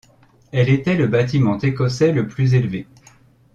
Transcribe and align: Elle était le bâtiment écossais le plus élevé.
Elle 0.51 0.69
était 0.69 0.95
le 0.95 1.05
bâtiment 1.05 1.59
écossais 1.59 2.11
le 2.11 2.27
plus 2.27 2.55
élevé. 2.55 2.87